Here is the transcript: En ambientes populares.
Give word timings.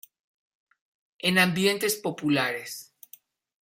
En 1.19 1.37
ambientes 1.37 1.95
populares. 1.95 2.91